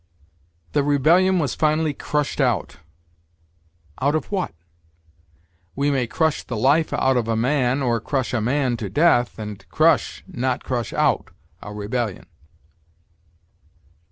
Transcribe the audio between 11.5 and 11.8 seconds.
a